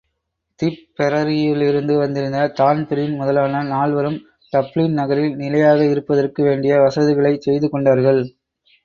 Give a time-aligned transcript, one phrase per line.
[0.59, 4.17] திப்பெரரியிலிருந்து வந்திருந்த தான்பிரீன் முதலான நால்வரும்
[4.53, 8.21] டப்ளின் நகரில் நிலையாக இருப்பதற்கு வேண்டிய வசதிகளைச் செய்து கொண்டார்கள்.